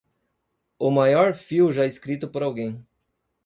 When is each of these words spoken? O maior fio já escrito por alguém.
O 0.79 0.89
maior 0.89 1.35
fio 1.35 1.71
já 1.71 1.85
escrito 1.85 2.27
por 2.27 2.41
alguém. 2.41 2.83